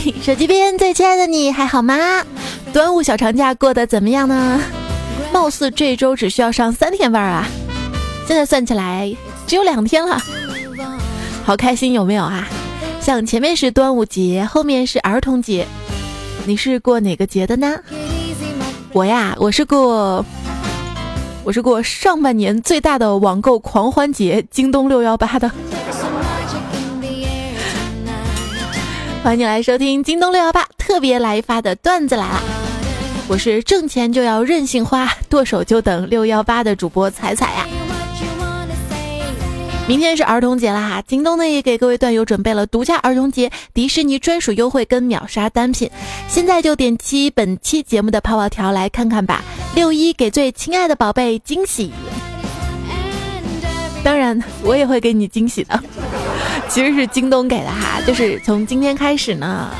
[0.22, 2.24] 手机边最亲爱的你还好吗？
[2.72, 4.60] 端午小长假过得怎么样呢？
[5.32, 7.46] 貌似这周只需要上三天班啊，
[8.26, 9.14] 现在算起来
[9.46, 10.20] 只有两天了，
[11.44, 12.48] 好开心有没有啊？
[13.00, 15.66] 像前面是端午节，后面是儿童节，
[16.46, 17.78] 你是过哪个节的呢？
[18.92, 20.24] 我呀，我是过，
[21.44, 25.50] 我是过上半年最大的网购狂欢节——京东六幺八的。
[29.22, 32.40] 欢迎你来收听京东六幺八特别来发的段子来了，
[33.28, 37.66] 我是挣钱就要任性花，剁手就等六幺八的主播彩彩呀。
[39.86, 45.90] 明天是儿童节了哈，京东呢也给各位段友准备了独家儿童节迪士尼专属优惠跟秒杀单品，
[46.26, 49.44] 现在就点击本期节目的泡泡条来看看吧。
[49.74, 51.92] 六一给最亲爱的宝贝惊喜，
[54.02, 55.78] 当然我也会给你惊喜的。
[56.70, 59.70] 其实是京东给的哈，就是从今天开始呢，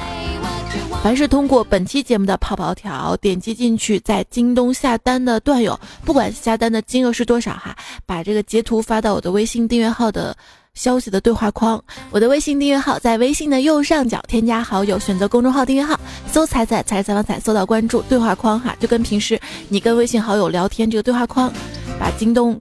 [1.05, 10.37] 凡是通过本期节目的泡泡条点击进去，在京东下单的段友，不管下单的金额是多少哈，把这个截图发到我的微信订阅号的
[10.75, 11.81] 消息的对话框。
[12.11, 15.99] 我的微信订阅号在微信的右上角添加好友，选择公众号订阅号，
[16.33, 21.53] 搜“彩彩彩采访彩”，搜到关注对话框哈，就跟平时你跟微信好友聊天这个对话框，
[22.01, 22.61] 把京东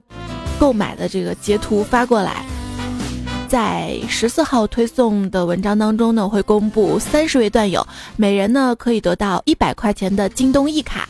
[0.60, 2.46] 购买的这个截图发过来。
[3.50, 7.84] 在十四号推送的文章当中呢，会公布三十位段友，
[8.14, 11.08] 每人呢可以得到一百块钱的京东一卡。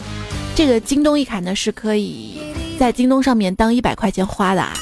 [0.57, 2.41] 这个京东一卡呢是可以
[2.79, 4.73] 在京东上面当一百块钱花的啊。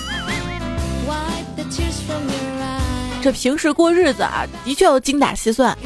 [3.20, 5.76] 这平时过日子啊，的确要精打细算。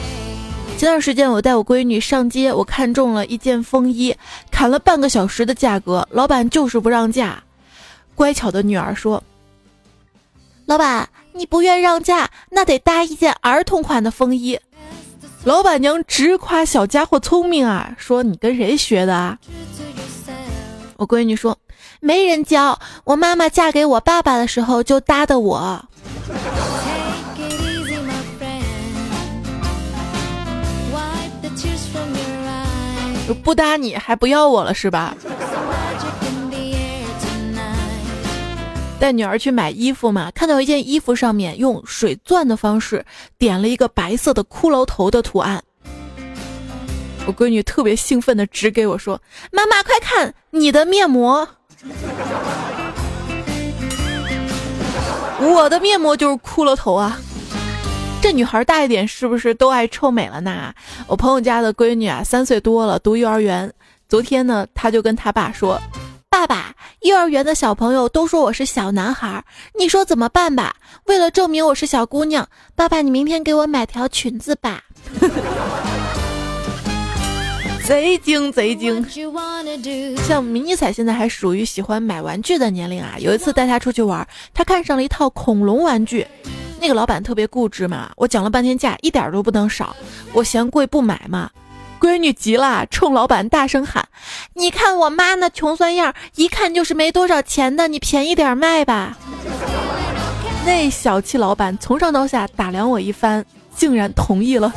[0.77, 4.15] 前段时间我带我闺女上街，我看中了一件风衣，
[4.51, 7.43] 砍了半个小时的价格，老板就是不让价。
[8.15, 9.23] 乖巧的女儿说
[10.69, 14.59] ：“老板。”你不愿让价，那得搭一件儿童款的风衣。
[15.45, 19.39] 老板娘直夸小家伙聪明啊，说你跟谁学的啊？
[20.97, 21.59] 我闺女说
[22.01, 25.85] 没人教，我妈妈嫁给我爸爸的时候就搭的我。
[33.43, 35.17] 不搭你还不要我了是吧？
[39.03, 43.05] 带女儿去买衣服嘛，看到一件衣服上面用水钻的方式
[43.37, 45.61] 点了一个白色的骷髅头的图案，
[47.27, 49.21] 我闺女特别兴奋的指给我说
[49.51, 51.49] ：“妈妈快看你的面膜，
[55.43, 57.19] 我的面膜就是骷髅头啊！
[58.23, 60.73] 这女孩大一点是不是都爱臭美了呢？
[61.09, 63.73] 我朋友家的闺女啊，三岁多了，读幼儿园，
[64.09, 65.83] 昨天呢，她就跟她爸说。”
[67.03, 69.45] 幼儿园的小朋友都说我是小男孩，
[69.77, 70.77] 你说怎么办吧？
[71.07, 74.85] 为了证明我是小姑娘，爸爸，你明天给我买条裙子吧。
[77.85, 79.05] 贼 精贼精，
[80.29, 83.17] 像迷你彩现在还属于喜欢买玩具的年龄啊。
[83.19, 84.25] 有一次带他出去玩，
[84.55, 86.25] 他看上了一套恐龙玩具，
[86.81, 89.97] 那个老板特别固执嘛，我讲了半天价，一点都不能少，
[90.33, 91.51] 我嫌贵不买嘛。
[92.03, 94.09] 闺女急了，冲老板大声喊
[94.55, 99.17] ：“你看我妈那穷酸样，一看就是没多少钱的，你便宜点卖吧。”
[100.67, 103.45] 那小气老板从上到下打量我一番，
[103.77, 104.73] 竟然同意了。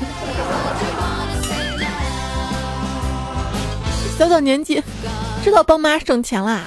[4.19, 4.79] 小小年纪，
[5.43, 6.61] 知道帮妈省钱啦。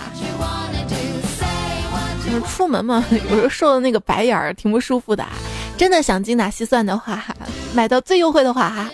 [2.49, 5.25] 出门嘛，有时候受的那个白眼儿挺不舒服的。
[5.79, 7.25] 真的想精打细算的话，
[7.73, 8.91] 买到最优惠的话哈。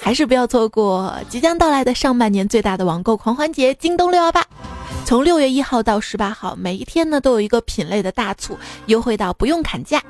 [0.00, 4.44] 还是不要错过即将到来的上半年最大的网购狂欢节——京东六幺八。
[5.04, 8.56] 从六月一号到十八号，每一天呢都有一个品类的大促，
[8.86, 10.00] 优惠到不用砍价。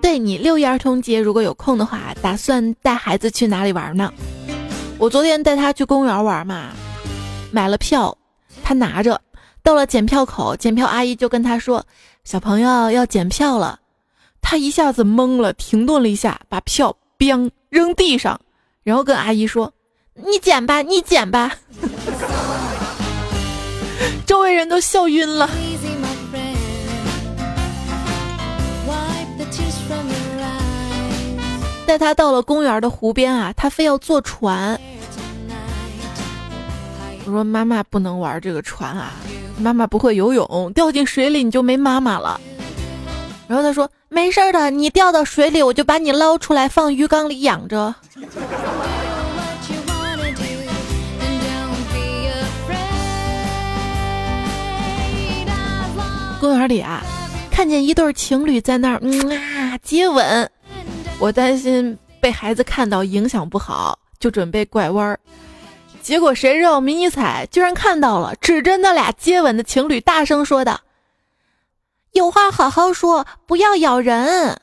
[0.00, 4.12] 对你六一儿童节如果有空的话，打算带孩子去哪里玩呢？
[4.98, 6.70] 我昨天带他去公园玩嘛，
[7.50, 8.16] 买了票，
[8.62, 9.20] 他拿着，
[9.62, 11.84] 到了检票口，检票阿姨就跟他说
[12.24, 13.78] ：“小朋友要检票了。”
[14.42, 16.94] 他一下子懵了，停顿了一下，把票。
[17.24, 18.40] 扔扔地上，
[18.82, 19.72] 然后跟阿姨说
[20.26, 21.52] ：“你捡吧，你捡吧。
[24.26, 25.48] ”周围人都笑晕了。
[31.86, 34.76] 带他到了公园的湖边啊，他非要坐船。
[37.24, 39.12] 我说：“妈妈不能玩这个船啊，
[39.58, 42.40] 妈妈不会游泳，掉进水里你就没妈妈了。”
[43.46, 43.88] 然后他说。
[44.12, 47.94] 没事的，你掉到水里，我就把你捞出来放鱼缸里养着。
[56.38, 57.02] 公园里啊，
[57.50, 60.50] 看见一对情侣在那儿嗯啊接吻，
[61.18, 65.18] 我担心被孩子看到影响不好，就准备拐弯儿。
[66.02, 70.78] 结果谁知道迷你彩居然看到了，指着那俩接吻的情侣，大声说道
[72.12, 74.58] ：“有话好好说，不要咬人。”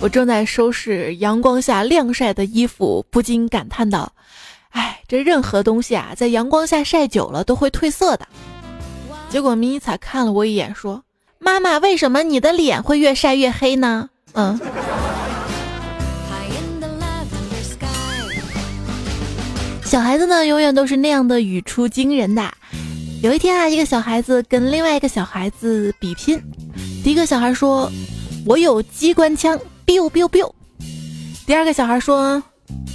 [0.00, 4.12] 我正在收拾阳光下晾晒的衣服，不禁感叹道
[4.70, 8.26] ：“哎，这任何东西啊，在阳光下晒久了都会褪色的。”
[9.30, 11.02] 结果迷你彩看了我一眼，说
[11.38, 14.58] ：“妈妈，为什么你的脸会越晒越黑呢？”嗯。
[19.88, 22.52] 小孩子呢，永远都是那样的语出惊人的。
[23.22, 26.38] 有一天啊，一个小孩子跟另外一个小孩子比拼，
[27.02, 27.90] 第一个小孩说
[28.44, 29.58] ：“我有机关枪。”
[29.88, 30.52] biu biu biu，
[31.46, 32.42] 第二个小孩说：“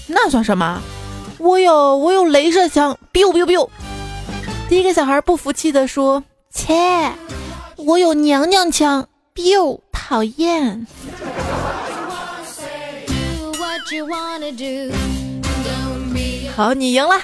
[0.05, 0.79] 那算什么？
[1.39, 2.95] 我有我有镭射枪。
[3.11, 3.67] biu biu biu。”
[4.69, 6.23] 第一个小孩不服气的说
[6.53, 7.11] ：“切，
[7.77, 9.07] 我有娘娘腔。
[9.33, 10.85] biu，讨厌。”
[16.55, 17.15] 好，你赢了。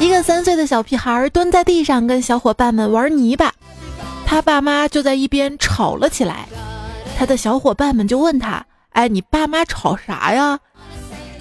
[0.00, 3.52] 一个三岁的小屁孩蹲在地上，跟小伙伴们玩泥巴。
[4.26, 6.46] 他爸妈就在一边吵了起来，
[7.16, 10.58] 他的小伙伴们就问他：“哎，你爸妈吵啥呀？”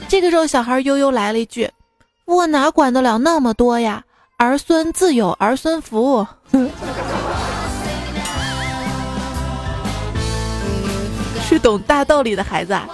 [0.07, 1.69] 这个时候，小孩悠悠来了一句
[2.25, 4.03] ：“我哪管得了那么多呀？
[4.37, 6.27] 儿孙自有儿孙福。”
[11.53, 12.73] 是懂大道理的孩子。
[12.73, 12.89] 啊。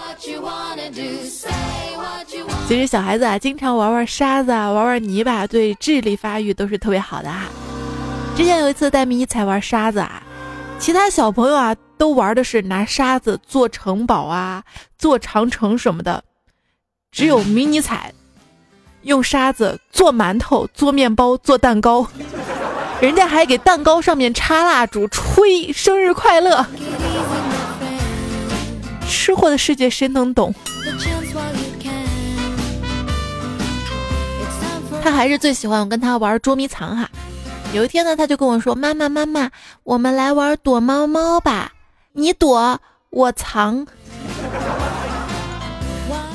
[2.67, 7.45] 其实小孩子啊，经常玩玩沙子啊，玩玩泥巴，对智力发育都是特别好的啊。
[8.35, 10.21] 之前有一次带迷你彩玩沙子啊，
[10.77, 14.61] 其他小朋友啊都玩的是拿沙子做城堡啊、
[14.97, 16.21] 做长城什么的，
[17.13, 18.13] 只有迷你彩
[19.03, 22.05] 用沙子做馒头、做面包、做蛋糕，
[22.99, 26.65] 人家还给蛋糕上面插蜡烛、吹生日快乐。
[29.09, 30.53] 吃货的世界谁能懂？
[35.01, 37.09] 他还是最喜欢我跟他玩捉迷藏哈。
[37.73, 39.49] 有一天呢，他就跟我说：“妈妈，妈妈，
[39.83, 41.71] 我们来玩躲猫猫吧，
[42.13, 42.79] 你躲，
[43.09, 43.85] 我藏。”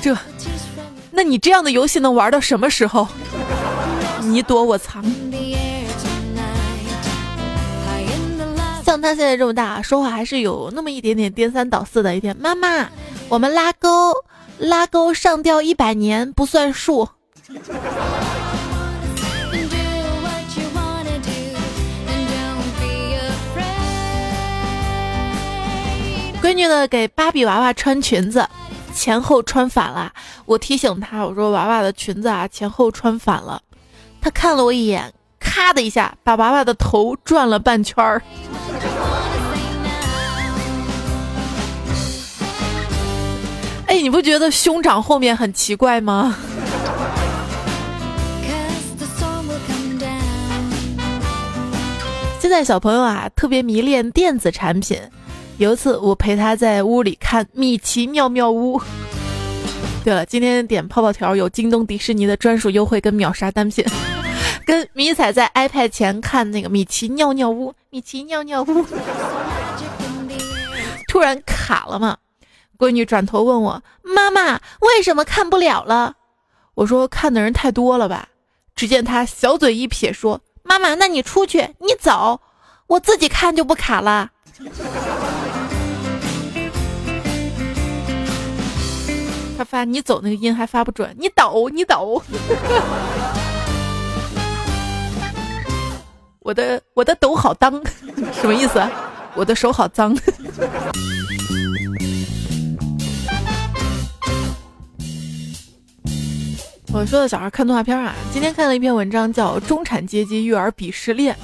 [0.03, 0.17] 这，
[1.11, 3.07] 那你这样的游戏能玩到什么时候？
[4.21, 5.05] 你躲我藏。
[9.05, 12.17] 他现在这么大，说话还是有那么一点点颠三倒四的。
[12.17, 12.89] 一天，妈妈，
[13.29, 14.15] 我们拉钩，
[14.57, 17.07] 拉钩上吊一百年不算数。
[26.41, 28.49] 闺女呢，给芭比娃娃穿裙子，
[28.95, 30.11] 前后穿反了。
[30.47, 33.61] 我提醒她，我说娃娃的裙子啊，前后穿反了。
[34.23, 35.13] 她看了我一眼，
[35.55, 38.21] 咔的一下，把娃娃的头转了半圈儿。
[43.87, 46.37] 哎，你不觉得兄长后面很奇怪吗？
[52.41, 54.99] 现在小朋友啊，特别迷恋电子产品。
[55.59, 58.77] 有一次，我陪他在屋里看《米奇妙妙屋》。
[60.03, 63.85] 对了，今天点泡泡条有京东迪士尼的专属优惠跟秒杀单品。
[64.67, 68.87] 跟迷彩在 iPad 前看那个《米奇尿尿屋》，米奇尿尿屋，
[71.09, 72.17] 突然卡了嘛？
[72.79, 76.15] 闺女转头问我：“妈妈，为什么看不了了？”
[76.75, 78.29] 我说：“看的人太多了吧。”
[78.75, 82.41] 只见她小嘴一撇说：“妈妈，那你出去，你走，
[82.87, 84.31] 我自己看就不卡了。”
[89.57, 92.21] 他发你走那个音还发不准，你抖你抖。
[96.45, 97.73] 我的我的抖好脏，
[98.39, 98.79] 什么意思？
[99.35, 100.15] 我的手好脏。
[106.93, 111.35] 我说的小孩看动画片啊，今天看了一篇文章，叫《中产阶级育儿鄙视链》。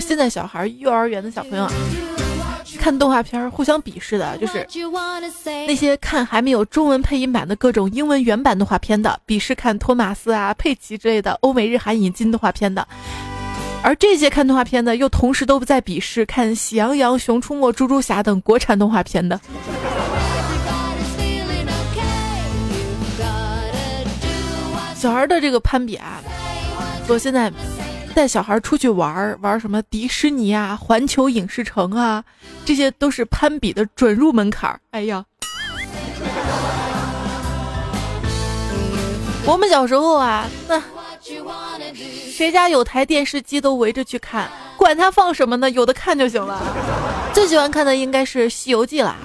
[0.00, 1.72] 现在小孩幼儿园的小朋友啊。
[2.80, 4.66] 看动画片互相鄙视的，就是
[5.66, 12.86] 那些看还没有中文配音版的各种英文原版动画片的，鄙视看托马斯啊、佩奇之类的欧美日韩引进动画片的，
[13.82, 19.40] 而这些看动画片的又同时都不在鄙视看《喜羊羊》《熊出没》《猪猪侠》等国产动画片的。
[24.94, 26.20] 小孩的这个攀比啊，
[27.06, 27.52] 说现在。
[28.14, 32.24] 带小孩出去玩玩什么迪士尼啊、环球影视城啊，
[32.64, 34.80] 这些都是攀比的准入门槛儿。
[34.90, 35.24] 哎呀，
[39.46, 40.82] 我们小时候啊，那
[42.30, 46.60] 谁家有台电视机都围着去看，管他放什么呢，有的看就行了。
[47.34, 49.16] 最喜欢看的应该是《西游记》啦。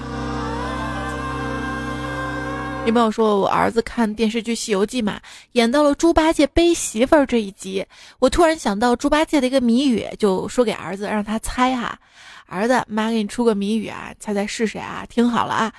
[2.85, 5.17] 有朋友说我儿子看电视剧《西游记》嘛，
[5.53, 7.85] 演到了猪八戒背媳妇儿这一集，
[8.19, 11.97] 我突然想到猪八戒的一个谜语，就说给儿子让他猜哈。
[12.45, 15.05] 儿子，妈给你出个谜语啊，猜猜是谁啊？
[15.09, 15.71] 听好了啊，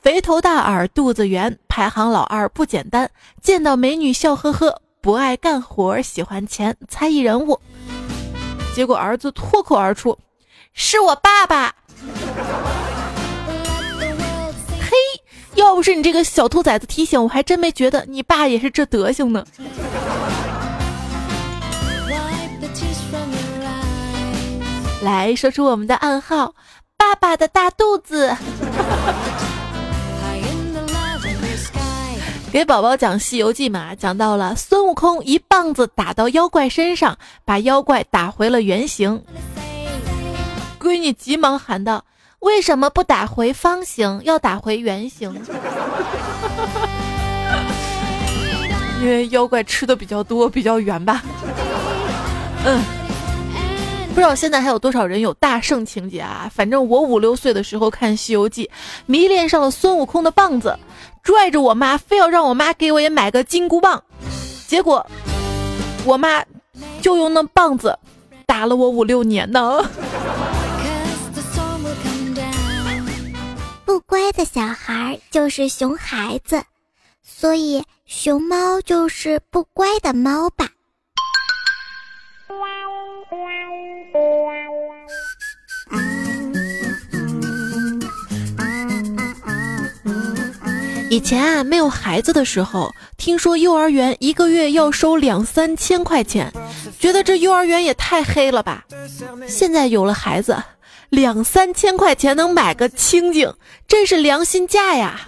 [0.00, 3.10] 肥头大耳肚子圆，排行老二不简单，
[3.42, 7.60] 见到美女笑呵呵，不爱干活喜欢钱，猜疑人物。
[8.74, 10.18] 结果儿子脱口而出，
[10.72, 11.72] 是我爸爸。
[14.80, 14.90] 嘿
[15.54, 19.46] 要不是你这个小兔崽子提醒，我还真没觉得你爸也是这德行呢。
[25.02, 26.52] 来说出我们的暗号：
[26.96, 28.36] 爸爸的大肚子。
[32.56, 39.22] 给宝宝讲《西游记》嘛，讲到了孙悟空一棒子打到妖怪身上，把妖怪打回了原形。
[40.80, 42.02] 闺女急忙喊道。
[42.38, 45.30] 为什么不打回方形，要打回圆形？
[49.02, 51.22] 因为妖怪吃的比较多，比较圆吧。
[52.64, 52.82] 嗯，
[54.08, 56.50] 不知道现在还有多少人有大圣情节啊？
[56.50, 58.64] 反正我五六岁的时候看《西游记》，
[59.04, 60.74] 迷恋上了孙悟空的棒子，
[61.26, 64.00] 拽着我妈，非要让我妈给我也买个金箍棒。
[64.68, 65.04] 结果
[66.04, 66.44] 我妈
[67.02, 67.98] 就用那棒子
[68.46, 69.84] 打了我五六年呢。
[73.84, 76.62] 不乖的小孩就是熊孩子，
[77.24, 80.68] 所以熊猫就是不乖的猫吧。
[91.16, 96.52] 以前啊，没有孩子的时候，听说幼儿园一个月要收两三千块钱，
[97.00, 98.84] 觉得这幼儿园也太黑了吧。
[99.48, 100.54] 现在有了孩子。
[101.08, 103.50] 两三千块钱能买个清净，
[103.88, 105.20] 真是良心价呀！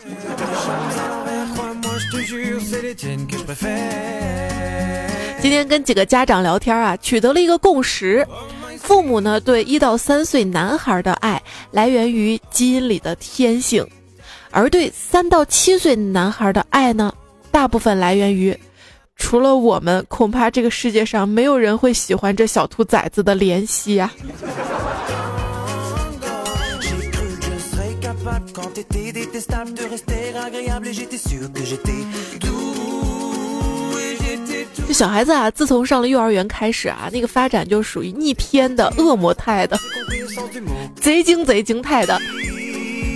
[5.41, 8.27] 今天跟几个家长聊天啊，取得了一个共识：
[8.83, 11.41] 父母呢对一到三岁男孩的爱
[11.71, 13.87] 来源于基因里的天性，
[14.51, 17.13] 而对三到七岁男孩的爱呢，
[17.51, 18.59] 大部分来源于
[19.17, 24.11] 除了我们，恐怕这个世界上没有人会喜欢这小兔崽子的怜惜呀。
[34.87, 39.77] 这小孩子啊，自从上了幼儿园开始啊，那个发展就属于逆天的恶魔态的，
[41.01, 42.19] 贼精贼精态的。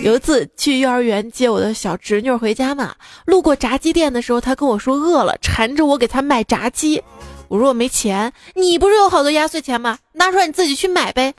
[0.02, 7.00] 有一次去幼儿园接我的小侄女回家嘛，路过炸鸡店的时候，她跟我说饿了，缠着我给她买炸鸡。
[7.46, 9.98] 我说我没钱，你不是有好多压岁钱吗？
[10.14, 11.34] 拿出来你自己去买呗。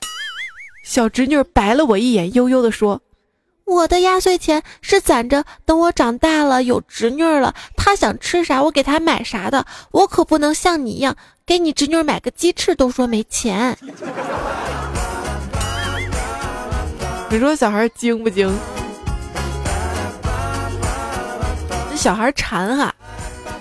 [0.82, 3.02] 小侄女白了我一眼，悠悠的说。
[3.66, 9.66] 我的压岁钱是攒着，等我长大了有侄女了，她想吃啥我给她买啥的。
[9.90, 13.76] 我可不能像你一样，给你侄女买个鸡翅都说没钱。
[17.30, 18.52] 你说小孩精不精？
[21.90, 22.94] 那小孩馋哈，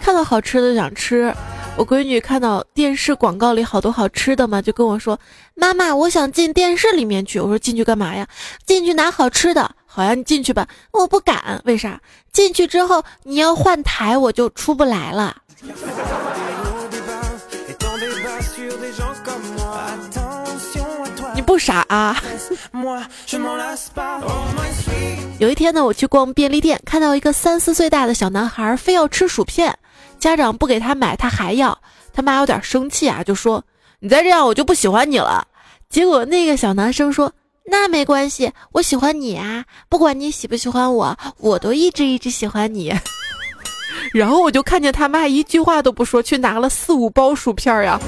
[0.01, 1.33] 看到好吃的想吃。
[1.75, 5.19] 我闺女看到电视广告里好多好吃的嘛，就跟我说
[5.55, 8.27] ：“妈妈，我想进电视里面去。”我说：“进去干嘛呀？
[8.63, 10.67] 进去拿好吃的。”好呀，你进去吧。
[10.91, 11.99] 我不敢，为啥？
[12.31, 15.35] 进去之后你要换台，我就出不来了。
[21.53, 22.19] 不傻啊？
[25.37, 29.77] 有一天呢，我去逛便利店，看到一个三四岁大的小男孩，非要吃薯片。
[30.17, 31.77] 家长不给他买，他还要，
[32.11, 33.63] 他妈有点生气啊，就说
[34.01, 35.47] ：“你再这样，我就不喜欢你了。”
[35.91, 37.31] 结果那个小男生说
[37.69, 42.91] ：“那没关系，我喜欢你啊，不管你喜不喜欢我，我都一直一直喜欢你。
[44.11, 47.99] ”然后我就看见他妈一句话都不说，去拿了四五包薯片呀。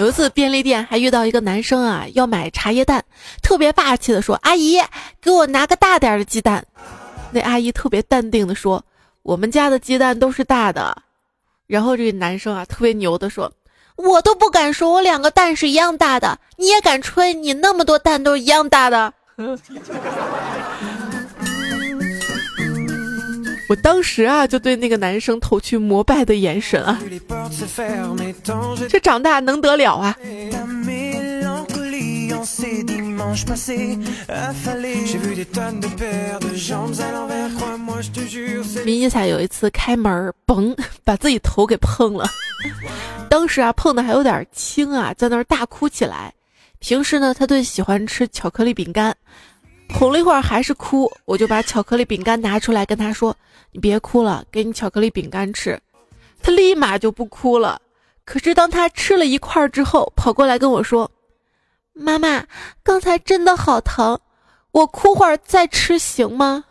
[0.00, 3.04] 有一次便利店还遇到一个男生啊，要买茶叶蛋，
[3.42, 4.80] 特别霸气的说：“阿姨，
[5.20, 6.64] 给我拿个大点的鸡蛋。”
[7.32, 8.82] 那阿姨特别淡定的说
[9.20, 11.02] ：“我们家的鸡蛋都是大的。”
[11.68, 13.52] 然后这个男生啊，特别牛的说
[13.96, 17.34] ：“我都不敢说，我两个蛋是一样大的，你也敢吹？
[17.34, 19.12] 你那么多蛋都是一样大的。
[23.70, 27.00] ”我当时啊，就对那个男生投去膜拜的眼神啊，
[28.88, 30.16] 这长大能得了啊？
[38.84, 42.28] 迷彩有一次开门，嘣， 把自己头给碰了。
[43.28, 46.34] 当时啊，碰的还有点轻啊，在那儿大哭起来。
[46.80, 49.16] 平时呢，他最喜欢吃巧克力饼干，
[49.94, 53.36] 哄了一会儿还是哭，我就把巧克力饼干拿出来跟他说
[53.72, 55.80] ：“你别哭了，给你巧克力饼干吃。”
[56.42, 57.80] 他立马就不哭了。
[58.24, 61.10] 可是当他吃了一块之后，跑过来跟我说
[61.92, 62.46] ：“妈妈，
[62.82, 64.18] 刚才真的好疼，
[64.70, 66.64] 我哭会儿再吃行吗？”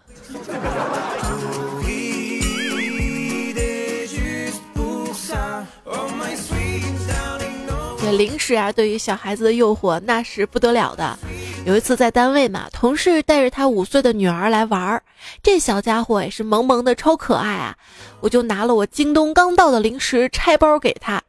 [8.11, 11.17] 零食啊，对于小孩子的诱惑那是不得了的。
[11.65, 15.03] 有一次在单位嘛，同事带着他五岁的女儿来玩儿，
[15.43, 17.75] 这小家伙也是萌萌的，超可爱啊！
[18.21, 21.21] 我就拿了我京东刚到的零食拆包给他，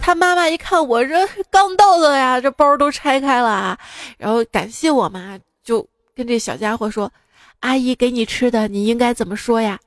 [0.00, 3.78] 他妈妈一看我这刚到的呀，这包都拆开了啊，
[4.16, 7.12] 然后感谢我嘛，就跟这小家伙说
[7.60, 9.78] ：“阿姨给你吃的，你应该怎么说呀？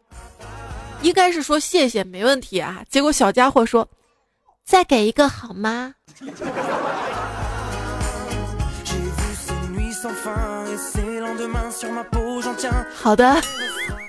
[1.01, 3.87] 应该是说谢谢，没问题啊。”结果小家伙说
[4.69, 5.95] ：“再给一个好吗？”
[12.93, 13.41] 好的，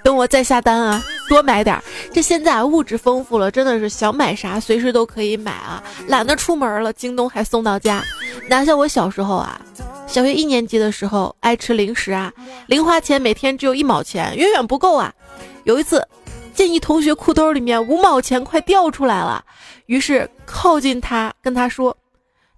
[0.05, 1.83] 等我再下单啊，多买点儿。
[2.12, 8.05] 这现在啊，物质丰富了，真的是想买啥随时都可以买啊，懒得出门了，京东还送到家。
[8.50, 9.59] 哪像我小时候啊，
[10.07, 12.31] 小学一年级的时候爱吃零食啊，
[12.67, 15.11] 零花钱每天只有一毛钱，远远不够啊。
[15.64, 16.07] 有一次，
[16.55, 19.43] 见一同学裤兜里面五毛钱快掉出来了，
[19.90, 21.97] 于是靠近他跟他说。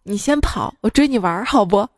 [0.02, 1.88] 你先跑，我追你玩好不？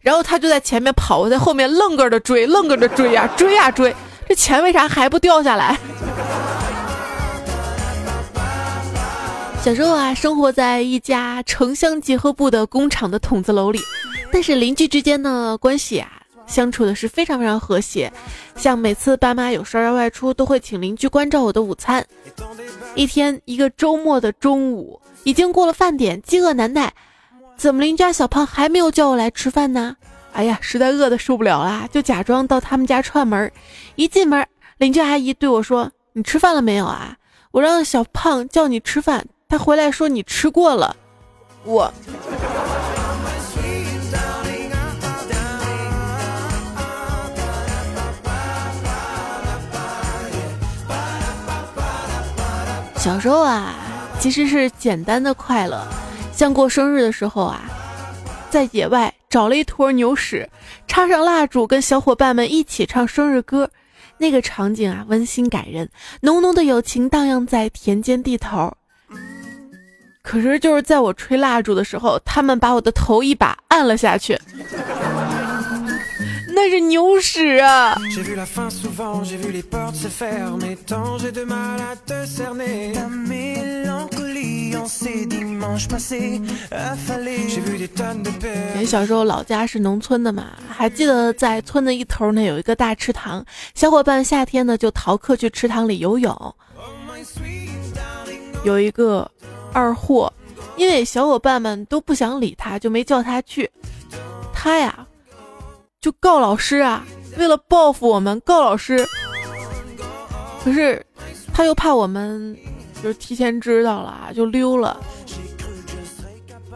[0.00, 3.92] 然后他就在前面跑，我在后面愣个的追，愣个的追呀，追呀追，
[4.28, 5.76] 这钱为啥还不掉下来？
[9.64, 13.80] 小时候啊，生活在一家城乡结合部的工厂的筒子楼里，
[14.30, 16.08] 但是邻居之间呢关系啊
[16.46, 18.12] 相处的是非常非常和谐，
[18.56, 22.04] 像每次爸妈有事儿要外出，都会请邻居关照我的午餐。
[22.94, 26.92] 一天一个周末的中午，已经过了饭点，饥饿难耐。
[27.56, 29.96] 怎么邻家小胖还没有叫我来吃饭呢？
[30.32, 33.50] 哎呀，实在饿得受不了啦，就假装到他们家串门。
[33.94, 34.46] 一进门，
[34.78, 37.16] 邻居阿姨对我说：“你吃饭了没有啊？”
[37.52, 40.96] 我让小胖叫你吃饭，他回来说你吃过了。
[41.62, 41.92] 我
[53.04, 53.74] 小时候啊，
[54.18, 55.86] 其实是简单的快乐。
[56.32, 57.60] 像过生日的时候啊，
[58.48, 60.48] 在野外找了一坨牛屎，
[60.86, 63.68] 插上蜡烛，跟小伙伴们一起唱生日歌，
[64.16, 65.86] 那个场景啊，温馨感人，
[66.22, 68.74] 浓浓的友情荡漾在田间地头。
[70.22, 74.34] 可是就是在我吹蜡烛的时候，他们把我的头一把按了下去。
[76.54, 78.00] 那是牛屎啊！
[88.76, 90.52] 你小时候老家是农村的嘛？
[90.68, 96.54] 还记得在村的一头呢，有一个大池塘，小伙伴夏天呢就逃课去池塘里游泳。
[98.64, 99.28] 有一个
[99.72, 100.32] 二货，
[100.76, 103.68] 因为小伙伴们都不想理他，就没叫他去。
[104.52, 105.03] 他呀。
[106.04, 107.02] 就告老师啊！
[107.38, 109.02] 为了报复我们，告老师。
[110.62, 111.02] 可是
[111.50, 112.54] 他又怕我们
[113.02, 115.00] 就是提前知道了，就溜了。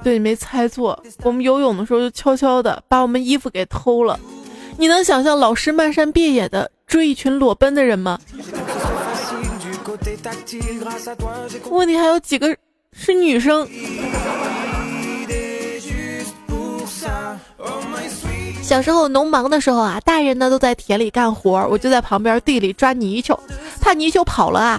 [0.03, 4.19] 对你没猜错，我们游泳的时候就悄悄的把我们衣服给偷了。
[4.79, 8.19] 你能想象老师漫山遍野的追一群裸奔的人吗？
[11.71, 12.57] 问题还有几个
[12.95, 13.69] 是女生。
[18.69, 23.41] 小时候农忙的时候啊，大人呢都在田里干活，我就在旁边地里抓泥鳅，
[23.81, 24.79] 怕泥鳅跑了啊，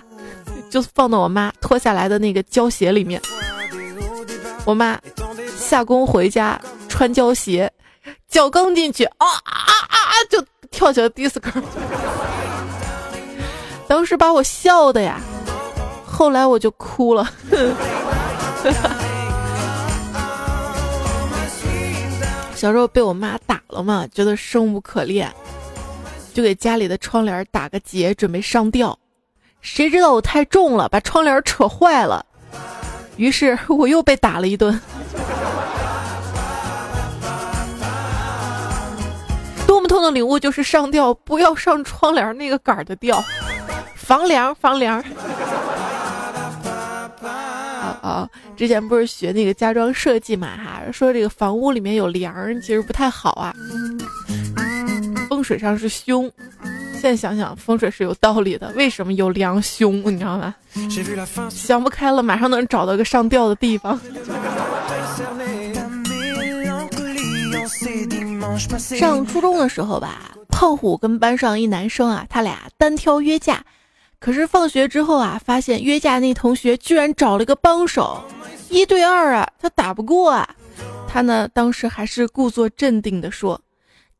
[0.69, 3.19] 就放到我妈脱下来的那个胶鞋里面。
[4.63, 4.99] 我妈
[5.58, 7.71] 下工回家穿胶鞋，
[8.28, 11.52] 脚刚进去，啊啊啊啊，就跳起了迪斯科，
[13.88, 15.19] 当时把我笑的呀，
[16.06, 17.28] 后来我就哭了。
[22.60, 25.32] 小时候被我妈打了嘛，觉得生无可恋，
[26.34, 29.00] 就给家里的窗帘打个结，准备上吊。
[29.62, 32.26] 谁知道我太重了，把窗帘扯坏了，
[33.15, 34.78] 于是 我又被打了一顿。
[39.65, 43.24] 多么痛的领悟，就是上吊不要上窗帘那个杆儿的吊，
[43.95, 45.02] 房梁房梁。
[48.02, 53.54] 啊，之前不是学那个家装设计嘛哈，说这个房屋里面有梁，其实不太好啊，
[55.30, 56.32] 风水上是凶。
[56.94, 58.74] 现在想想，风水是有道理的。
[58.76, 60.04] 为什么有梁凶？
[60.12, 60.54] 你知道吗？
[61.50, 63.98] 想不开了，马上能找到个上吊的地方。
[68.78, 73.64] 上初中的时候吧，胖虎跟班上一男生啊，他俩单挑约架。
[74.19, 78.21] 可是放学之后啊，发现约架那同学居然找了个帮手，
[78.69, 80.47] 一对二啊，他打不过啊。
[81.08, 83.60] 他呢，当时还是故作镇定的说。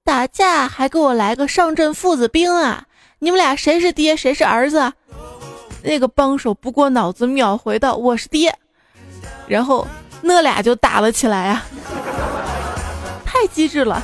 [0.04, 2.86] 打架还给我来个上阵父子兵啊！
[3.20, 4.92] 你们俩谁是爹谁是儿子？
[5.84, 8.58] 那个帮手不过脑子秒回道：“我是爹。”
[9.48, 9.86] 然后
[10.22, 11.66] 那俩就打了起来啊！
[13.26, 14.02] 太机智了。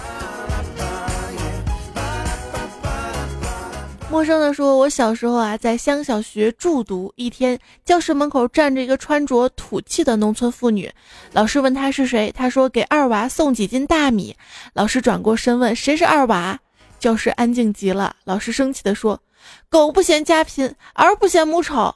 [4.16, 7.12] 陌生的说：“我小时候啊，在乡小学住读。
[7.18, 10.90] 一天，教室门口站着一个穿着土气的农村妇女。
[11.34, 14.34] 老师问她是谁，她说给二娃送几斤大米。
[14.72, 16.58] 老师转过身问谁是二娃，
[16.98, 18.16] 教室安静极了。
[18.24, 19.20] 老师生气地说：
[19.68, 21.94] 狗不嫌家贫，儿不嫌母丑。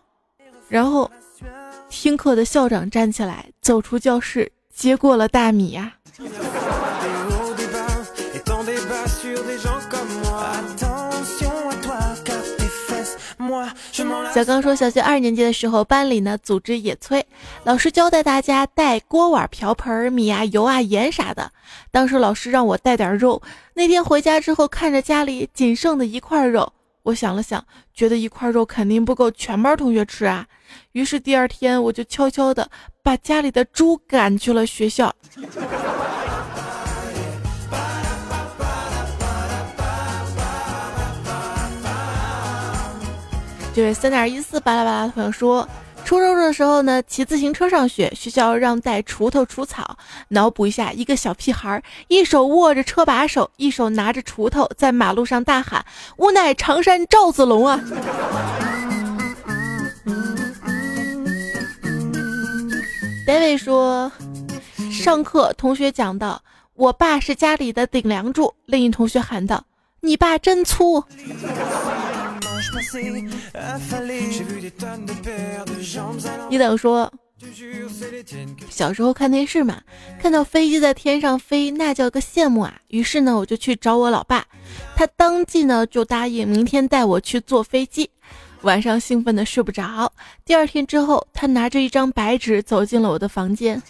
[0.68, 1.10] 然后，
[1.88, 5.94] 听课的校长站起来，走出教室，接过了大米呀。”
[14.34, 17.24] 小刚说，小学二年级的时候，班里呢组织野炊，
[17.64, 21.52] 老师交代大家带锅碗瓢盆、米啊、油啊、盐啥的。
[21.92, 23.42] 当时老师让我带点肉。
[23.74, 26.72] 那天回家之后，看着家里仅剩的一块肉，
[27.04, 30.46] 我想了想，觉得一块肉肯定不够全班同学吃啊。
[30.92, 32.70] 于是第二天，我就悄悄的
[33.02, 35.14] 把家里的猪赶去了学校。
[43.80, 45.66] 这位三点一四巴拉巴拉的朋友说，
[46.04, 49.98] 初中的时候呢，骑自行车上学，学校让带锄头除草。
[50.28, 55.86] 脑补一下，一个小屁孩，一手握着车把手，一手拿着锄头，在马路上大喊
[56.20, 57.80] ：“吾乃常山赵子龙啊！”
[63.26, 64.12] David 说，
[64.92, 68.54] 上课同学讲到，我爸是家里的顶梁柱。
[68.66, 69.64] 另一同学喊道
[70.04, 71.02] ：“你爸真粗。”
[76.50, 77.12] 一等说，
[78.70, 79.82] 小时候看电视嘛，
[80.22, 82.74] 看到飞机在天上飞，那叫个羡慕啊！
[82.90, 84.46] 于是呢，我就去找我老爸，
[84.96, 88.10] 他当即呢就答应明天带我去坐飞机。
[88.64, 90.12] 晚上兴奋的睡不着，
[90.44, 93.82] 第二天之后，他拿着一张白纸走进了我的房间，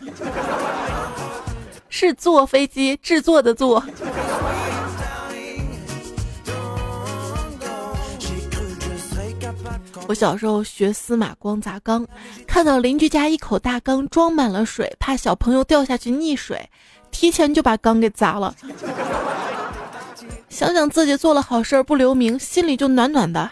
[1.89, 3.83] 是坐飞机制作的坐。
[10.07, 12.07] 我小时候学司马光砸缸，
[12.47, 16.67] 看到邻居家一口大缸装满了水，怕小朋友掉下去溺水，
[17.11, 18.55] 提前就把缸给砸了。
[20.49, 23.49] 想想自己做了好事不留名，心里就暖暖的。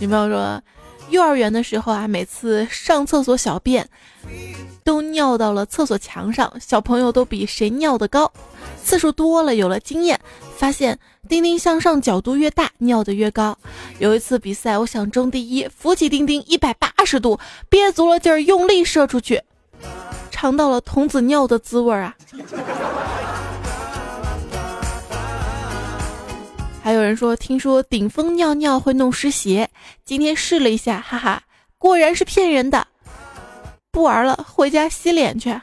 [0.00, 0.62] 女朋友说，
[1.10, 3.86] 幼儿园的时候啊，每次上厕所小便，
[4.84, 8.32] 都尿到了厕所墙上，小朋友都比谁尿的高。
[8.82, 10.18] 次数多了，有了经验，
[10.56, 13.56] 发现丁丁向上角度越大，尿的越高。
[13.98, 17.38] 有一次比赛，我想争第一，扶起丁丁一百八十度，
[17.68, 19.42] 憋足了劲儿，用力射出去，
[20.30, 22.16] 尝到了童子尿的滋味啊！
[26.82, 29.68] 还有人说，听说顶峰尿尿会弄湿鞋，
[30.06, 31.42] 今天试了一下，哈哈，
[31.76, 32.86] 果然是骗人的。
[33.90, 35.54] 不玩了，回家洗脸去。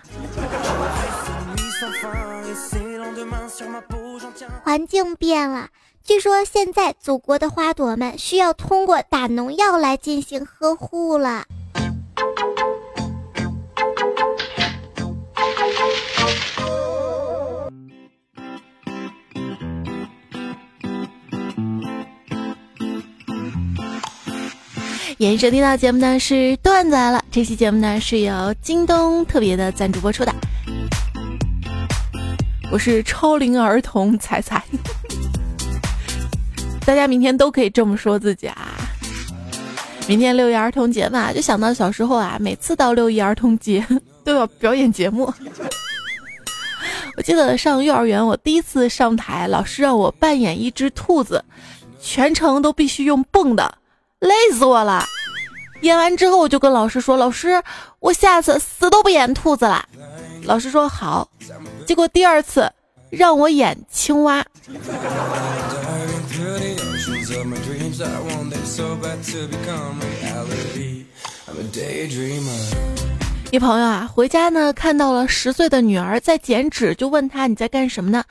[4.64, 5.70] 环境变了，
[6.04, 11.46] 据说现在祖国的花朵们需要通过打农药来进行呵护了。
[25.18, 30.34] 延收听到节目呢是段子来了，这期节目呢是由京东特别的赞助播出的。
[32.72, 34.62] 我是超龄儿童彩彩，
[36.86, 38.74] 大家明天都可以这么说自己啊！
[40.08, 43.86] 明天六一儿童节嘛，就想到小时候啊，每次到六一儿童节
[44.26, 45.32] 都要表演节目。
[47.16, 51.44] 我记得上幼儿园，我第一次上台，老师让我扮演一只兔子，
[52.02, 53.78] 全程都必须用蹦的，
[54.20, 55.06] 累死我了。
[55.82, 57.62] 演完之后，我就跟老师说：“老师，
[58.00, 59.88] 我下次死都不演兔子了。”
[60.44, 61.30] 老师说好。
[61.86, 62.72] 结果第二次
[63.12, 64.44] 让我演青蛙，
[73.52, 78.24] 一朋友啊，回家呢看到了十岁的女儿在剪纸，就问他你在干什么呢？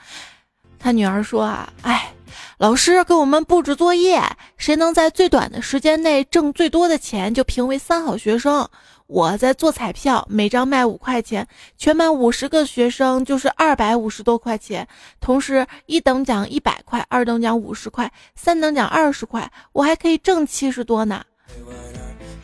[0.79, 2.13] 他女儿说啊，哎，
[2.59, 4.21] 老师给我们布置作业，
[4.59, 8.69] 谁能在最短的时间内挣最多的钱就评为三好学生。
[9.07, 14.87] 我在做彩票，每张卖五块钱，全班五十个学生就是二百五十多块钱。
[15.21, 21.23] 同时，一等奖一百块，二等奖五十块，三等奖二十块，我还可以挣七十多呢。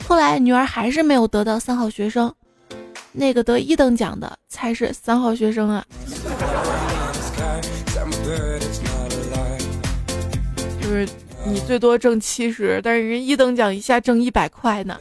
[0.06, 2.32] 后来女儿还是没有得到三好学生，
[3.12, 5.84] 那个得一等奖的才是三好学生啊。
[10.80, 11.08] 就是
[11.46, 14.98] 你最多挣七十，但是人一等奖一下挣一百块呢。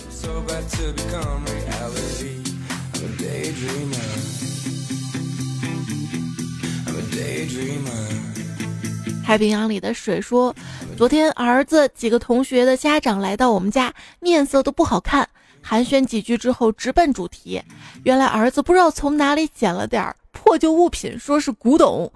[9.25, 10.55] 太平洋里的水说，
[10.97, 15.27] 昨天儿子几个同学的家长来到我们家，面色都不好看，
[15.61, 17.61] 寒暄几句之后直奔主题。
[18.03, 22.11] 原来儿子不知道从哪里捡了点破旧物品，说是古董。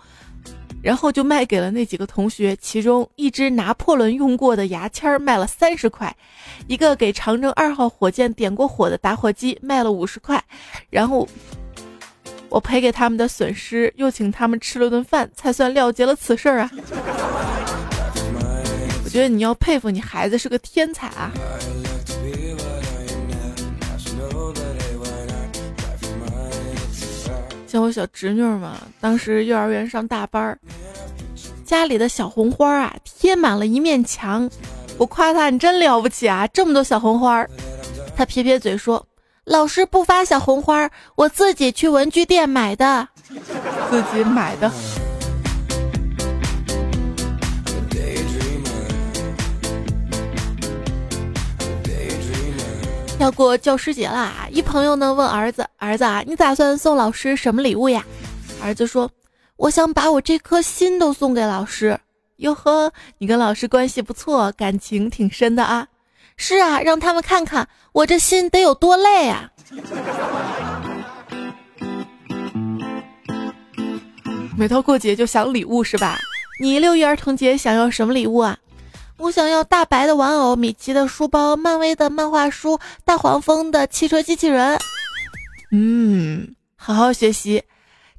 [0.83, 6.13] 然后就卖给了那几个同学，其中一支拿破仑用过的牙签卖了三十块，
[6.67, 10.43] 一个给长征二号火箭点过火的打火机卖了五十块，
[10.89, 11.27] 然后
[12.49, 16.69] 我赔给他们的损失，又请他们吃了顿饭，才算了结了此事儿啊！
[19.05, 21.31] 我觉得你要佩服你孩子是个天才啊！
[27.73, 30.59] 像我小侄女嘛，当时幼儿园上大班儿，
[31.65, 34.47] 家里的小红花啊贴满了一面墙。
[34.99, 37.43] 我夸她你真了不起啊，这么多小红花。
[38.15, 39.03] 她撇撇嘴说
[39.45, 43.07] ：“老师不发小红花，我自己去文具店买的，
[43.89, 44.71] 自己买的。”
[53.23, 54.49] 要过教师节啦！
[54.51, 58.03] 一朋友呢问儿子：“儿子啊，你打算送老师什么礼物呀？”
[58.61, 59.09] 儿子说
[59.55, 61.97] ：“我想把我这颗心都送给老师。”
[62.37, 65.87] 哟呵，你跟老师关系不错，感情挺深的啊！
[66.35, 69.49] 是啊，让他们看看我这心得有多累啊！
[74.57, 76.19] 每到过节就想礼物是吧？
[76.59, 78.57] 你六一儿童节想要什么礼物啊？
[79.23, 84.77] 我想要大白的玩偶、米奇的书包、漫威的漫画书、大黄蜂的汽车机器人。
[85.71, 87.63] 嗯，好好学习，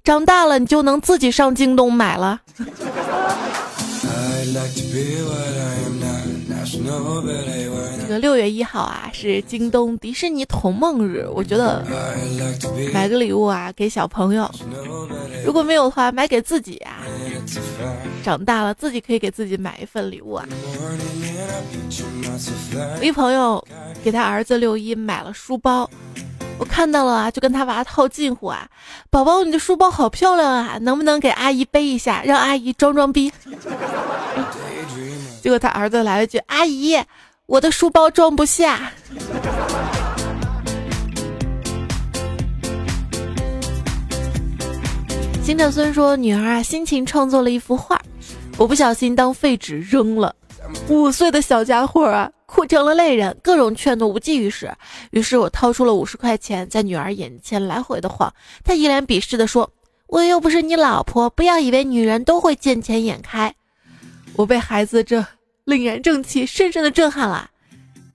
[0.02, 2.40] 长大了你就能自己上京东买了。
[8.00, 11.28] 这个六月一号啊，是京东迪士尼童梦日。
[11.34, 11.84] 我觉得
[12.94, 14.50] 买个礼物啊，给小朋友，
[15.44, 17.04] 如果没有的话，买给自己啊。
[18.22, 20.46] 长大了自己可以给自己买一份礼物啊。
[22.98, 23.64] 我一朋友
[24.02, 25.88] 给他儿子六一买了书包，
[26.58, 28.68] 我看到了啊，就跟他娃套近乎啊，
[29.10, 33.32] 宝宝你的书包好漂亮啊，能不能给阿姨背一下，让阿姨装装逼？
[35.42, 36.98] 结果他儿子来了句：“阿姨，
[37.46, 38.90] 我的书包装不下。”
[45.44, 48.00] 金特孙说：“女儿啊，辛勤创作了一幅画，
[48.56, 50.34] 我不小心当废纸扔了。
[50.88, 54.72] 五岁的小家伙啊，哭成了泪人，各种劝都无济于事。
[55.10, 58.32] 于是我掏出了五十块钱，在女儿眼前来回的晃。
[58.64, 59.70] 她一脸鄙视的说
[60.08, 63.54] ：‘我又不是你老婆，不要以为女人都会见钱眼开。’
[64.36, 65.20] 我被孩子这
[65.66, 67.50] 凛然正气深深的震撼了，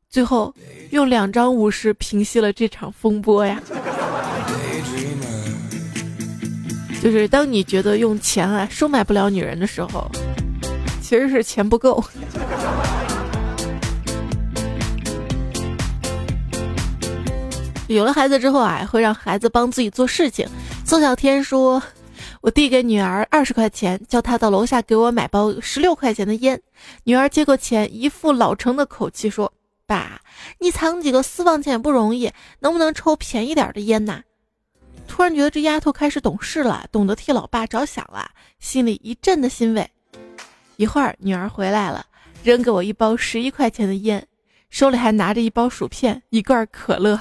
[0.10, 0.52] 最后
[0.90, 3.62] 用两张五十平息了这场风波呀。”
[7.02, 10.12] 就是当你觉得用钱啊收买不了女人的时候，
[11.02, 12.04] 其实是钱不够。
[17.88, 20.48] 有了孩子之后啊，会让孩子帮自己做事情。
[20.86, 21.82] 宋小天说
[22.42, 26.62] ：“我递给女儿二十块钱，叫她到楼下给我买包十六块钱的烟。
[27.06, 29.52] 女儿接过钱，一副老成的口气说
[29.88, 30.22] ：‘爸，
[30.60, 34.22] 你藏几个私房钱不容易，能不能抽便宜点的烟呐？’”
[35.10, 39.90] 突然觉得这丫头开始懂事了，懂得替老爸着想了，心里一阵的欣慰。
[40.78, 42.06] 一会儿女儿回来了，
[42.42, 44.26] 扔给我一包十一块钱的烟，
[44.70, 47.20] 手里还拿着一包薯片、一罐可乐。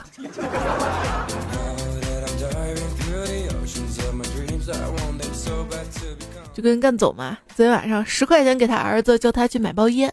[6.53, 10.13] 就跟干总嘛，昨天晚上十块钱给他儿子，叫他去买包烟，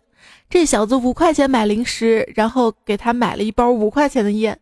[0.49, 4.57] 这小子五块钱买零食，然后给他买了一包五块钱的烟。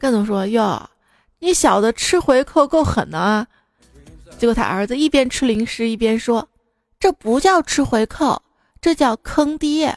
[0.00, 0.90] 干总说哟。
[1.38, 3.46] 你小子吃回扣够狠的啊！
[4.38, 6.48] 结果他儿子一边吃零食一边说
[6.98, 8.42] ：“这不叫吃回扣，
[8.80, 9.94] 这叫坑爹。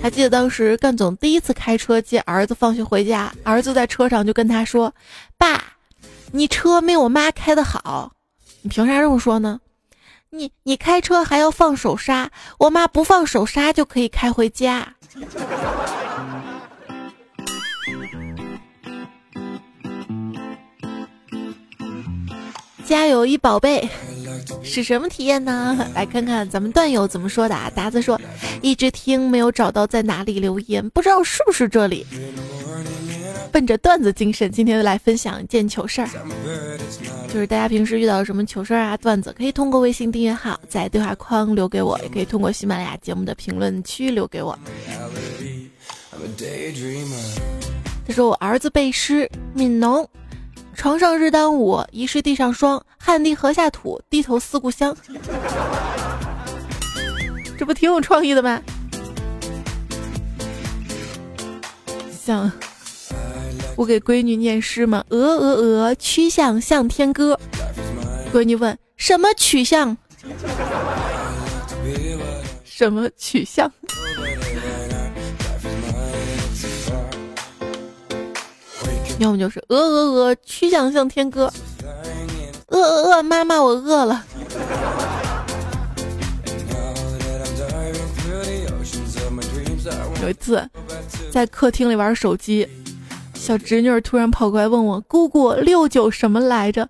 [0.00, 4.94] 还记得当时干总第一次开车接儿子放学回家，儿子在车上就跟他说
[5.36, 5.62] ：“爸，
[6.32, 8.12] 你车没我妈开的好，
[8.62, 9.60] 你凭啥这么说呢？
[10.30, 14.94] 你你开车还要放手刹，我妈不放手刹就可以开回家。”
[22.84, 23.86] 家有一宝贝，
[24.62, 25.76] 是什么体验呢？
[25.94, 27.70] 来看看咱们段友怎么说的啊！
[27.74, 28.18] 达子说，
[28.62, 32.06] 一直听没有找到在哪里留言，不知道是不是这里。
[33.52, 36.08] 奔着段子精神，今天来分享一件糗事儿，
[37.28, 44.58] 就是大家平时遇到什么糗事啊、段子，可以通过微信订阅号在对话框留给我，也可以通过喜马拉雅节目的评论区留给我。
[48.06, 50.08] 他说我儿子背诗，悯农。
[50.74, 52.82] 床上日当午，疑是地上霜。
[52.96, 54.96] 汗滴禾下土，低头思故乡。
[57.58, 58.60] 这不挺有创意的吗？
[62.10, 62.50] 像
[63.78, 65.04] 我给闺女念诗吗？
[65.10, 67.38] 鹅鹅鹅，曲项向天歌。
[68.32, 69.96] 闺女问：什么曲项？
[72.64, 73.70] 什么曲项？
[79.20, 81.48] 要么就是鹅鹅鹅，曲项向天歌。
[82.66, 84.24] 饿饿饿，妈妈，我饿了。
[90.20, 90.68] 有一次
[91.30, 92.68] 在客厅里玩手机，
[93.38, 96.86] 小侄女突然跑过来问我：“姑姑，六九什么来着？”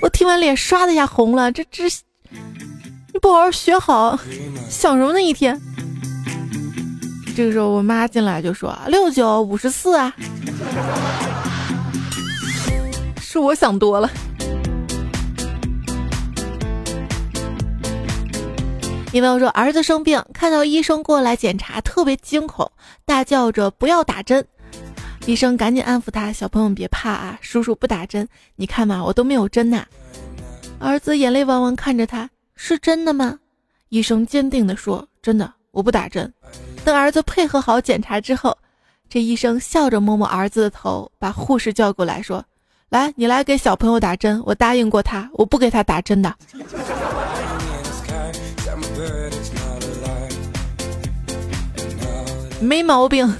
[0.00, 1.52] 我听完脸唰的一下红了。
[1.52, 1.84] 这这，
[3.12, 4.18] 你不好好学好，
[4.70, 5.20] 想什么呢？
[5.20, 5.60] 一天。
[7.36, 10.14] 这个时候我妈进来就说：“六九五十四啊。”
[13.20, 14.08] 是我想多了。
[19.12, 22.72] 一朋友说，儿子生病，看到医生过来检查，特别惊恐，
[23.04, 24.46] 大叫着不要打针。
[25.26, 28.28] 医生赶紧安抚他：“小朋友别怕啊，叔叔不打针。
[28.56, 29.86] 你看嘛，我都没有针呐。”
[30.78, 33.38] 儿子眼泪汪汪看着他：“是真的吗？”
[33.88, 36.30] 医生坚定地说：“真的，我不打针。”
[36.84, 38.54] 等儿子配合好检查之后，
[39.08, 42.44] 这医生笑着摸摸儿子的头，把护士叫过来说。
[42.90, 44.42] 来，你来给小朋友打针。
[44.44, 46.34] 我答应过他，我不给他打针的。
[52.60, 53.34] 没毛病。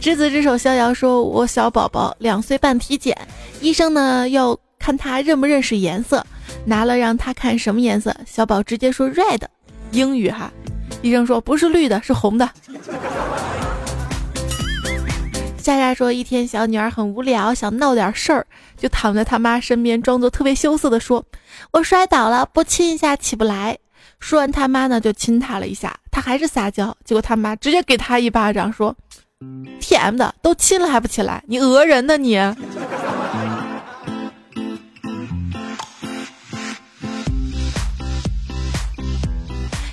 [0.00, 3.14] 执子之手，逍遥说：“我小宝宝两岁半体检，
[3.60, 6.24] 医生呢要看他认不认识颜色，
[6.64, 9.42] 拿了让他看什么颜色，小宝直接说 red，
[9.90, 10.50] 英语哈。
[11.02, 12.48] 医生说不是绿的，是红的。”
[15.58, 18.46] 夏夏说：“一天，小女儿很无聊，想闹点事儿，
[18.78, 21.22] 就躺在他妈身边，装作特别羞涩的说
[21.72, 23.76] ：‘我摔倒了，不亲一下起不来。’
[24.18, 28.96] 说完，他妈呢就亲她了一下，她还是撒娇，结果他妈直接给她一巴掌，说
[29.80, 30.16] ：‘T.M.
[30.16, 32.34] 的，都亲了还不起来，你讹人呢你！’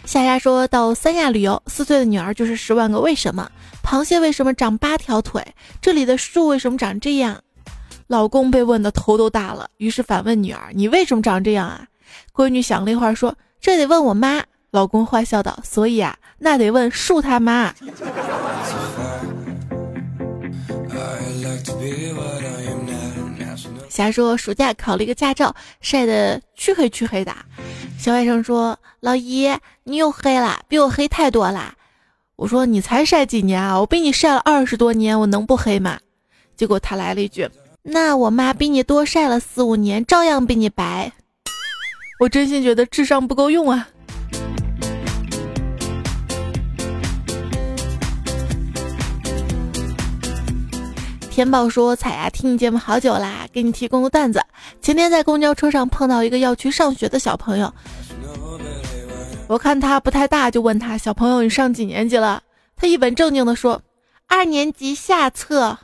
[0.06, 3.50] 夏夏说到三亚旅游，四岁的女儿就是十万个为什么。”
[3.84, 5.42] 螃蟹为什么长八条腿？
[5.82, 7.42] 这里的树为什么长这样？
[8.08, 11.88] 老公被问的头都大了，于是反问女儿：“你为什么长这样啊？”
[12.36, 17.74] 闺女想了一会儿说：“这得问我妈。”老公坏笑道：“所以啊，那得问树他妈。”
[23.90, 27.34] 瞎说，暑假考了一个驾照，晒得黢黑黢黑的。
[27.98, 29.50] 小外甥说：“老姨，
[29.84, 31.74] 你又黑了，比我黑太多了。”
[32.36, 33.80] 我说你才晒几年啊？
[33.80, 36.00] 我比你晒了二十多年，我能不黑吗？
[36.56, 37.50] 结果他来了一句
[37.82, 41.12] ：“那我妈比你多晒了四五年，照样比你白。”
[42.20, 43.90] 我真心觉得智商不够用啊！
[51.38, 54.42] 天宝说：“彩呀，听你节目好久啦，给你提供个段子。
[54.82, 57.72] 前天在公交车上碰到一个要去上学的小朋友。”
[59.46, 62.42] 我看他不太大，就问他：“小朋友，你上几年级了？”
[62.76, 63.80] 他一本正经的说
[64.26, 65.78] ：“二年级下册。”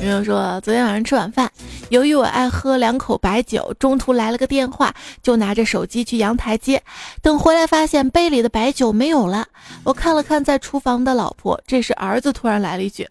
[0.00, 1.50] 朋友说，昨天晚上吃晚饭，
[1.90, 6.82] 由于我爱喝两口白酒，中途来了个电话，就拿着手机去阳台接。
[7.22, 9.46] 等回来发现杯里的白酒没有了，
[9.84, 13.08] 我看了看在厨房的老婆，这时儿子突然来了一句：“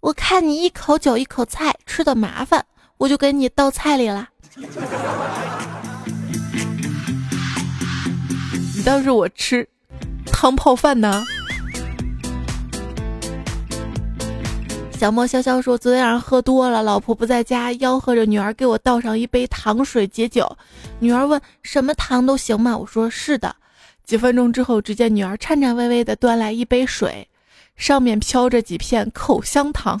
[0.00, 2.64] 我看你一口酒一口菜吃的麻烦，
[2.98, 4.28] 我就给你倒菜里了。
[8.76, 9.68] ”你当时我吃
[10.26, 11.22] 汤泡饭呢？
[15.00, 20.46] 小莫潇潇说：“昨天晚上喝多了，老婆不在家，吆喝着女儿给我倒上一杯糖水解酒。
[20.98, 22.76] 女儿问：什么糖都行吗？
[22.76, 23.56] 我说是的。
[24.04, 27.26] 几分钟之后，只见女儿颤颤巍巍地端来一杯水，
[27.76, 29.98] 上面飘着几片口香糖。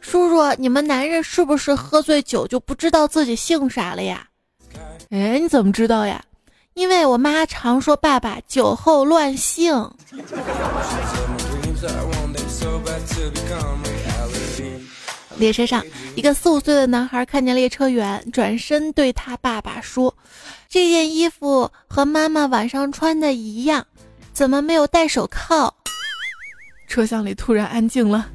[0.00, 4.26] 叔叔，你们男人是不是喝醉酒就不知道自己姓啥了呀？”
[5.10, 6.22] 哎，你怎么知道呀？
[6.74, 9.90] 因为我妈常说爸爸酒后乱性。
[15.36, 15.84] 列车上，
[16.14, 20.14] 一个四五岁的男孩看见列车员，转身对他爸爸说
[20.70, 23.84] ：“这件衣服和妈妈晚上穿的一样，
[24.32, 25.74] 怎么没有戴手铐？”
[26.86, 28.28] 车厢里突然安静了。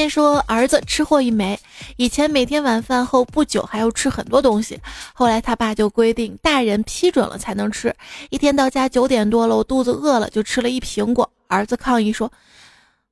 [0.00, 1.60] 先说：“儿子吃货一枚，
[1.96, 4.80] 以前每天晚饭后不久还要吃很多东西，
[5.12, 7.94] 后来他爸就规定大人批准了才能吃。
[8.30, 11.30] 一天到家九点多了，我肚子饿了，就吃了一苹果。
[11.48, 12.32] 儿子抗议说：‘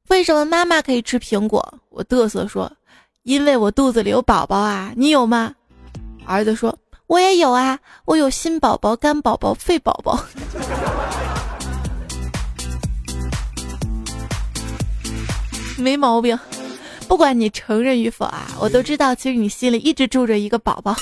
[0.08, 2.72] 为什么妈妈可以吃苹果？’我嘚瑟说
[3.24, 5.54] ：‘因为我肚子里有宝宝啊，你有吗？’
[6.24, 6.74] 儿子说
[7.06, 10.18] ：‘我也有啊，我有心宝宝、肝宝宝、肺宝宝。
[15.76, 16.38] ’没毛病。”
[17.08, 20.94] 不管你承认与否啊，我都知道，其实你心里一直住着一个宝宝，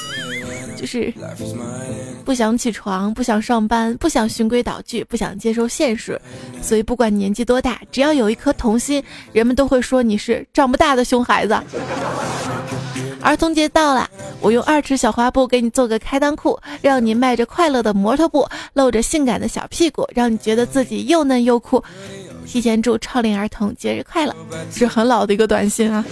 [0.76, 1.12] 就是
[2.24, 6.18] 不想起床，不想上班，不想循规蹈矩，不想接受现实。
[6.62, 9.02] 所以不管年纪多大，只要有一颗童心，
[9.32, 11.56] 人们都会说你是长不大的熊孩子。
[13.20, 14.08] 儿童节到了，
[14.40, 21.82] 我用二尺小花布给你做个开裆裤，让你迈着快乐的摩托步，露着性感的小屁股，让你觉得自己又嫩又酷。
[22.46, 24.34] 提前祝超龄儿童节日快乐，
[24.72, 26.04] 是很老的一个短信啊。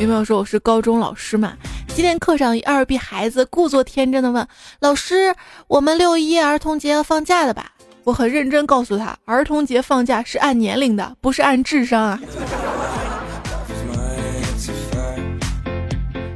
[0.00, 1.54] 有没有说我是高中老师嘛？
[1.94, 4.46] 今天课上二逼孩子故作天真的问
[4.80, 5.34] 老师
[5.68, 7.70] ：“我们六一儿童节要放假的吧？”
[8.02, 12.20] 我很认真告诉他：“儿童节放假是按年龄的，不是按智商啊。”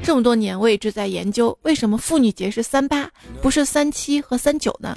[0.08, 3.10] 这么多年，我一直在研究为什么妇女节是三八，
[3.42, 4.96] 不是三七和三九呢？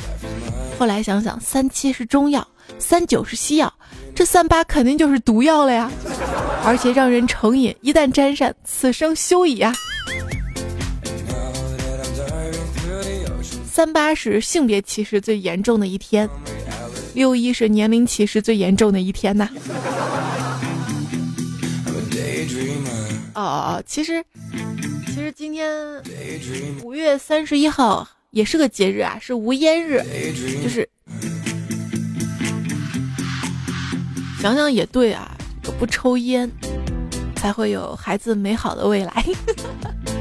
[0.80, 2.48] 后来想想，三七是中药，
[2.80, 3.74] 三九是西药，
[4.16, 5.92] 这三八肯定就是毒药了呀！
[6.64, 9.74] 而且让人成瘾，一旦沾上，此生休矣啊！
[13.70, 16.30] 三八是性别歧视最严重的一天，
[17.14, 19.50] 六一是年龄歧视最严重的一天呐。
[23.34, 24.24] 哦哦，其实。
[25.14, 25.70] 其实今天
[26.84, 30.02] 五月三十一号也是个节日啊，是无烟日，
[30.64, 30.88] 就是
[34.40, 35.38] 想想也对啊，
[35.78, 36.50] 不抽烟
[37.36, 39.26] 才会有孩子美好的未来。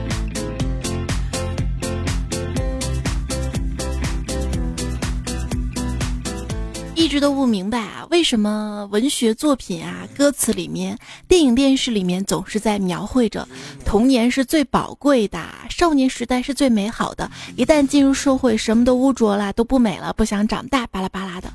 [7.00, 13.48] 一直都不明白啊，为什么文学作品啊、歌词里面、电影电视里面总是在描绘着
[13.86, 21.50] 童年是最宝贵的，少年时代是最美好的，一旦进入社会，什么都污浊了，都不美了，不想长大，巴拉巴拉的。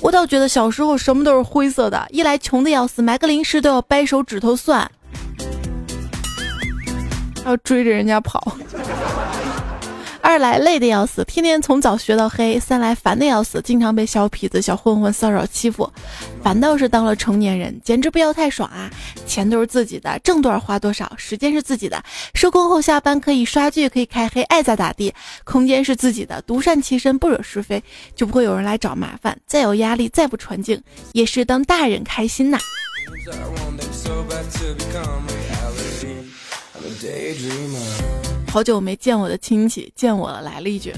[0.00, 4.90] 我倒觉得小时候什么都是灰色的，一来穷的要死，买个零食都要掰手指头算，
[7.46, 8.56] 要追着人家跑。
[10.22, 15.90] 二来累的要死，天天从早学到黑；三来烦的要死，经常被小痞子、小混混骚扰欺负。
[16.42, 18.88] 反倒是当了成年人，简直不要太爽啊！
[19.26, 22.02] 钱都是自己的，挣多少花多少；时间是自己的，
[22.34, 25.12] 收工后下班可以刷剧，可以开黑，爱咋咋地；
[25.44, 27.82] 空间是自己的，独善其身，不惹是非，
[28.14, 29.36] 就不会有人来找麻烦。
[29.46, 30.80] 再有压力，再不纯净，
[31.12, 32.58] 也是当大人开心呐。
[38.52, 40.94] 好久没见我的亲戚，见我了，来了一句：“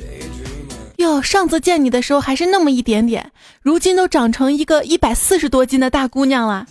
[0.98, 3.30] 哟，上次见你的时候还是那么一点点，
[3.62, 6.66] 如今都长成一个一百四十多斤的大姑娘了。”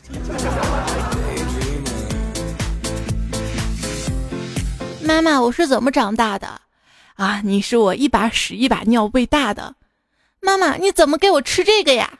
[5.01, 6.59] 妈妈，我是怎么长大的？
[7.13, 9.75] 啊，你是我一把屎一把尿喂大的。
[10.41, 12.11] 妈妈，你怎么给我吃这个呀？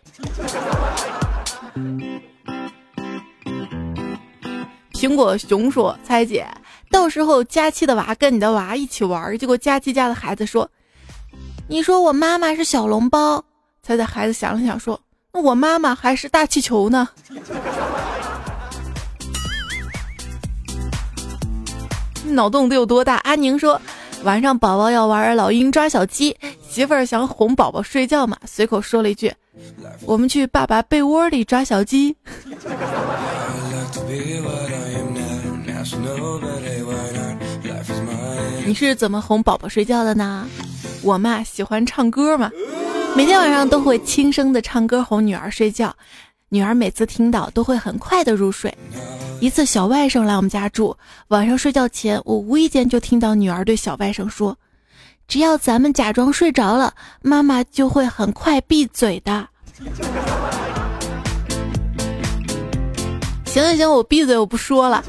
[4.93, 6.47] 苹果熊说：“猜姐。”
[6.93, 10.69] 到时候佳期的娃跟你的娃一起玩，结果佳期家的孩子说
[11.67, 13.43] ：“你说我妈妈是小笼包。”
[13.81, 15.01] 猜猜孩子想了想说
[15.33, 17.09] ：“那我妈妈还是大气球呢。
[22.29, 23.15] ”脑洞得有多大？
[23.23, 23.81] 阿宁说，
[24.23, 26.37] 晚上宝宝要玩老鹰抓小鸡，
[26.69, 29.33] 媳妇儿想哄宝宝睡觉嘛，随口说了一句
[30.05, 32.15] ：“我们去爸爸被窝里抓小鸡。”
[38.65, 40.47] 你是怎么哄宝宝睡觉的呢？
[41.01, 42.49] 我嘛喜欢唱歌嘛，
[43.15, 45.93] 每天晚上都会轻声的唱歌哄女儿睡觉，
[46.49, 48.73] 女儿每次听到都会很快的入睡。
[49.41, 50.95] 一次小外甥来我们家住，
[51.27, 54.57] 晚上睡觉前，我无意间就听到女儿对小外甥说
[55.27, 59.45] ：“只要咱们假装睡着了，妈妈就会很快闭嘴的。”
[63.45, 65.03] 行行行，我闭嘴，我不说了。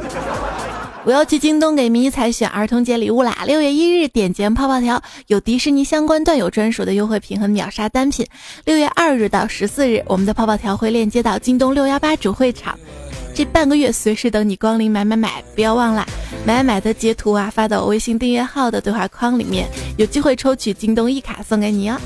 [1.05, 3.45] 我要去京东给迷彩选儿童节礼物啦！
[3.47, 8.27] 六月一日点击泡泡条，有迪士尼相关段友专属的优惠品和秒杀单品。
[8.65, 12.79] 六月二日到十四日，我们的泡泡条会链接到京东六幺八主会场，
[13.35, 15.45] 这半个月随时等你光临买买买！
[15.55, 16.07] 不要忘了
[16.47, 22.01] 买买的截图啊，发到微信订阅号的对话框里面，有机会抽取京东一卡送给你哦。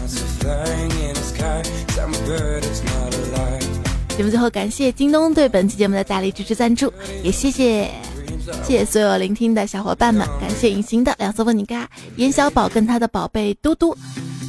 [4.16, 6.92] 节目最后感谢京东对本期节目的大力支持赞助，
[7.22, 7.88] 也谢谢。
[8.64, 13.96] 谢谢所有聆听的小伙伴们，感谢隐形的两色问你嘎，严小宝跟他的宝贝嘟嘟，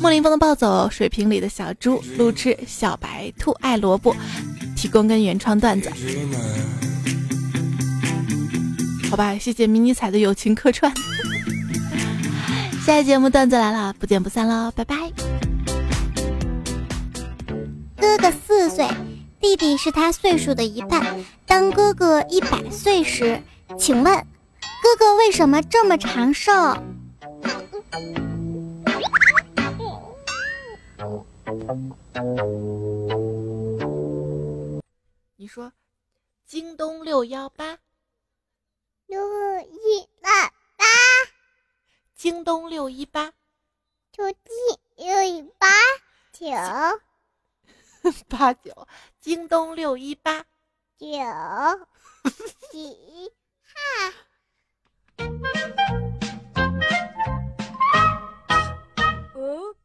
[0.01, 4.15] 莫林峰的暴走，水瓶里的小猪，路痴小白兔爱萝卜，
[4.75, 5.89] 提供跟原创段子。
[9.09, 10.91] 好吧，谢谢迷你彩的友情客串。
[12.85, 14.95] 下期节目段子来了，不见不散喽，拜拜。
[17.97, 18.87] 哥哥四岁，
[19.41, 21.15] 弟弟是他岁数的一半。
[21.45, 23.41] 当哥哥一百岁时。
[23.77, 24.27] 请问，
[24.81, 26.51] 哥哥为什么这么长寿？
[35.35, 35.71] 你说，
[36.45, 37.77] 京东六幺八，
[39.05, 39.21] 六
[39.61, 40.85] 一八八，
[42.15, 43.33] 京东六一八，
[44.11, 44.37] 九七
[44.95, 45.67] 六一八。
[46.33, 46.47] 九。
[48.27, 48.87] 八九，
[49.19, 50.45] 京东六一八。
[50.97, 51.07] 九。
[52.71, 53.31] 几。
[53.79, 54.13] 啊！
[59.35, 59.78] 哦。